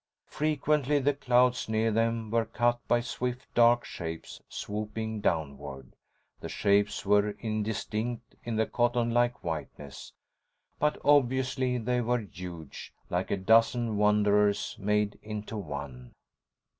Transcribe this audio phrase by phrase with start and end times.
[0.25, 5.95] Frequently, the clouds near them were cut by swift, dark shapes swooping downward.
[6.39, 10.11] The shapes were indistinct in the cotton like whiteness,
[10.79, 16.13] but obviously they were huge, like a dozen Wanderers made into one.